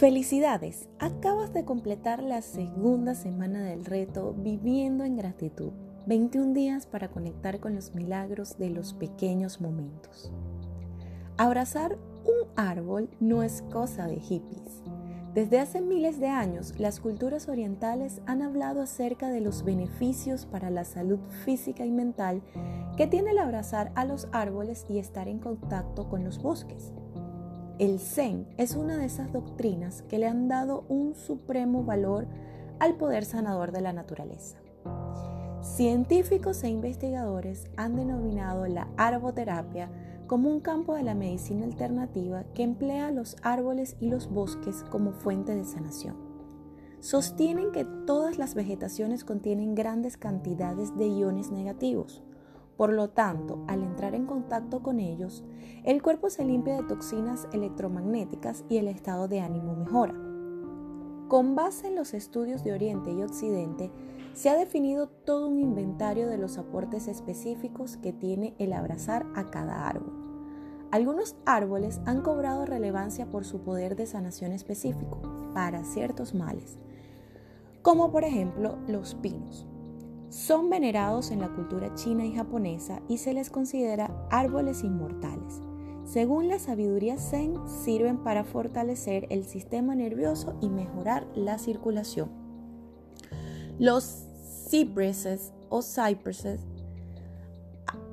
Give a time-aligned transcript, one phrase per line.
[0.00, 5.72] Felicidades, acabas de completar la segunda semana del reto Viviendo en Gratitud,
[6.06, 10.32] 21 días para conectar con los milagros de los pequeños momentos.
[11.36, 14.82] Abrazar un árbol no es cosa de hippies.
[15.34, 20.70] Desde hace miles de años, las culturas orientales han hablado acerca de los beneficios para
[20.70, 22.40] la salud física y mental
[22.96, 26.94] que tiene el abrazar a los árboles y estar en contacto con los bosques.
[27.80, 32.26] El Zen es una de esas doctrinas que le han dado un supremo valor
[32.78, 34.58] al poder sanador de la naturaleza.
[35.62, 39.90] Científicos e investigadores han denominado la arboterapia
[40.26, 45.12] como un campo de la medicina alternativa que emplea los árboles y los bosques como
[45.12, 46.16] fuente de sanación.
[47.00, 52.22] Sostienen que todas las vegetaciones contienen grandes cantidades de iones negativos,
[52.80, 55.44] por lo tanto, al entrar en contacto con ellos,
[55.84, 60.14] el cuerpo se limpia de toxinas electromagnéticas y el estado de ánimo mejora.
[61.28, 63.92] Con base en los estudios de Oriente y Occidente,
[64.32, 69.50] se ha definido todo un inventario de los aportes específicos que tiene el abrazar a
[69.50, 70.14] cada árbol.
[70.90, 75.20] Algunos árboles han cobrado relevancia por su poder de sanación específico
[75.52, 76.78] para ciertos males,
[77.82, 79.66] como por ejemplo los pinos.
[80.30, 85.60] Son venerados en la cultura china y japonesa y se les considera árboles inmortales.
[86.04, 92.30] Según la sabiduría zen, sirven para fortalecer el sistema nervioso y mejorar la circulación.
[93.80, 94.24] Los
[94.70, 96.60] cypresses o cypresses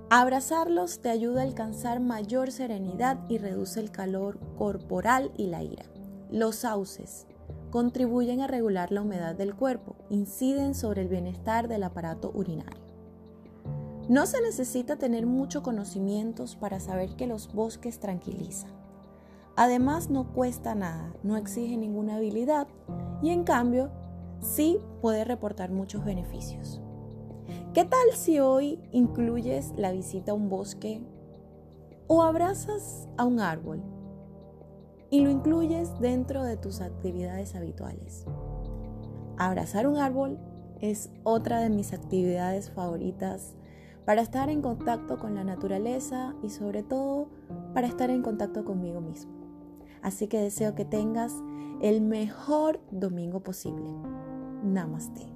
[0.10, 5.86] Abrazarlos te ayuda a alcanzar mayor serenidad y reduce el calor corporal y la ira.
[6.32, 7.28] Los sauces
[7.70, 12.88] contribuyen a regular la humedad del cuerpo, inciden sobre el bienestar del aparato urinario.
[14.10, 18.72] No se necesita tener muchos conocimientos para saber que los bosques tranquilizan.
[19.58, 22.68] Además no cuesta nada, no exige ninguna habilidad
[23.22, 23.92] y en cambio
[24.40, 26.80] sí puede reportar muchos beneficios.
[27.74, 31.02] ¿Qué tal si hoy incluyes la visita a un bosque
[32.08, 33.84] o abrazas a un árbol
[35.10, 38.26] y lo incluyes dentro de tus actividades habituales.
[39.38, 40.38] Abrazar un árbol
[40.82, 43.56] es otra de mis actividades favoritas
[44.06, 47.30] para estar en contacto con la naturaleza y sobre todo
[47.74, 49.34] para estar en contacto conmigo mismo.
[50.02, 51.34] Así que deseo que tengas
[51.82, 53.86] el mejor domingo posible.
[54.64, 55.28] Namaste.